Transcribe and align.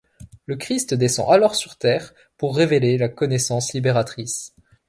Le 0.47 0.55
Christ 0.55 0.95
descend 0.95 1.31
alors 1.31 1.53
sur 1.55 1.75
Terre 1.77 2.15
pour 2.35 2.57
révéler 2.57 2.97
la 2.97 3.07
connaissance 3.07 3.73
libératrice. 3.73 4.55